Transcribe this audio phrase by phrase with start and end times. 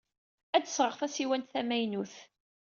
[0.55, 2.15] Ad d-sɣeɣ tasiwant d tamaynut.